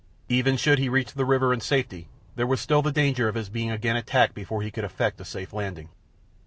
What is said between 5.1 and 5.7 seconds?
a safe